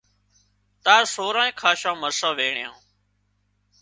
تار 0.85 1.03
سورانئين 1.13 1.57
کاشان 1.61 1.95
مرسان 2.03 2.31
وينڻيان 2.39 2.75